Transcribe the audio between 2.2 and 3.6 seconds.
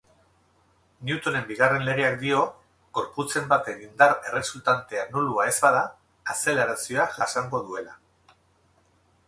dio, gorputzen